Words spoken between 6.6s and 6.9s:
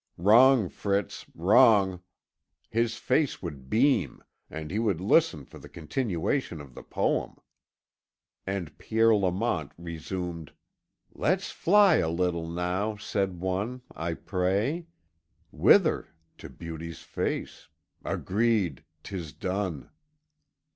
the